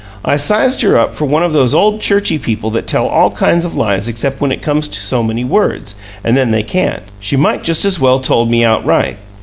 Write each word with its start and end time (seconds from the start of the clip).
I 0.25 0.35
sized 0.35 0.81
her 0.81 0.97
up 0.97 1.13
for 1.13 1.25
one 1.25 1.43
of 1.43 1.53
those 1.53 1.75
old 1.75 2.01
churchy 2.01 2.39
people 2.39 2.71
that 2.71 2.87
tell 2.87 3.05
all 3.05 3.29
kinds 3.29 3.65
of 3.65 3.75
lies 3.75 4.07
except 4.07 4.41
when 4.41 4.51
it 4.51 4.63
comes 4.63 4.87
to 4.87 4.99
so 4.99 5.21
many 5.21 5.43
words, 5.43 5.93
and 6.23 6.35
then 6.35 6.49
they 6.49 6.63
can't. 6.63 7.03
She 7.19 7.37
might 7.37 7.63
just 7.63 7.85
as 7.85 7.99
well 7.99 8.17
told 8.19 8.49
me 8.49 8.63
outright! 8.65 9.17